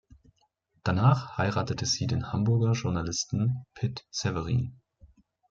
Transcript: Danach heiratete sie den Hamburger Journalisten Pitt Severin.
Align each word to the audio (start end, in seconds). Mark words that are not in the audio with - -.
Danach 0.83 1.37
heiratete 1.37 1.85
sie 1.85 2.07
den 2.07 2.33
Hamburger 2.33 2.71
Journalisten 2.71 3.67
Pitt 3.75 4.03
Severin. 4.09 4.81